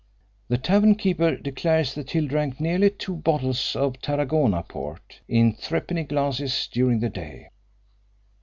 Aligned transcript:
The 0.47 0.57
tavern 0.57 0.95
keeper 0.95 1.35
declares 1.35 1.93
that 1.93 2.09
Hill 2.09 2.25
drank 2.25 2.59
nearly 2.59 2.89
two 2.89 3.15
bottles 3.15 3.75
of 3.75 4.01
Tarragona 4.01 4.63
port, 4.63 5.19
in 5.27 5.53
threepenny 5.53 6.05
glasses, 6.05 6.67
during 6.71 7.01
the 7.01 7.09
day." 7.09 7.49